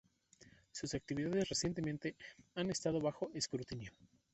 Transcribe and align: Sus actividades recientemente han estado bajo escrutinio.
Sus 0.71 0.95
actividades 0.95 1.47
recientemente 1.47 2.15
han 2.55 2.71
estado 2.71 2.99
bajo 2.99 3.29
escrutinio. 3.35 3.91